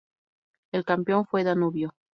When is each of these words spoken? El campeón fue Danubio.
El 0.71 0.83
campeón 0.83 1.27
fue 1.27 1.43
Danubio. 1.43 1.93